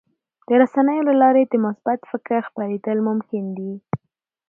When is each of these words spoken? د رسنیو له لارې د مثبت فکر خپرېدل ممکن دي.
د 0.47 0.49
رسنیو 0.61 1.07
له 1.09 1.13
لارې 1.21 1.43
د 1.47 1.53
مثبت 1.65 1.99
فکر 2.11 2.37
خپرېدل 2.47 2.97
ممکن 3.09 3.43
دي. 3.57 3.73